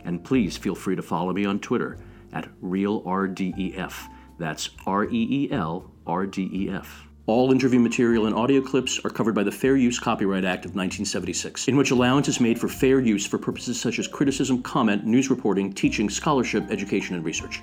[0.05, 1.99] And please feel free to follow me on Twitter
[2.33, 4.09] at ReelRDEF.
[4.39, 7.05] That's R E E L R D E F.
[7.27, 10.77] All interview material and audio clips are covered by the Fair Use Copyright Act of
[10.77, 15.05] 1976, in which allowance is made for fair use for purposes such as criticism, comment,
[15.05, 17.63] news reporting, teaching, scholarship, education, and research.